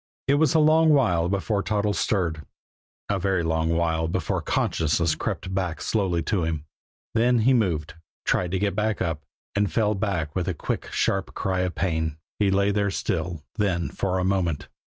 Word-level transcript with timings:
It 0.27 0.33
was 0.41 0.55
a 0.55 0.59
long 0.59 0.89
while 0.89 1.29
before 1.29 1.61
Toddles 1.61 1.99
stirred; 1.99 2.43
a 3.07 3.19
very 3.19 3.43
long 3.43 3.69
while 3.69 4.07
before 4.07 4.41
consciousness 4.41 5.13
crept 5.13 5.45
slowly 5.79 6.21
back 6.21 6.25
to 6.29 6.43
him. 6.43 6.65
Then 7.13 7.37
he 7.41 7.53
moved, 7.53 7.93
tried 8.25 8.49
to 8.53 8.57
get 8.57 8.79
up 8.99 9.21
and 9.53 9.71
fell 9.71 9.93
back 9.93 10.35
with 10.35 10.47
a 10.47 10.55
quick, 10.55 10.91
sharp 10.91 11.35
cry 11.35 11.59
of 11.59 11.75
pain. 11.75 12.17
He 12.39 12.49
lay 12.49 12.73
still, 12.89 13.43
then, 13.59 13.89
for 13.89 14.17
a 14.17 14.23
moment. 14.23 14.69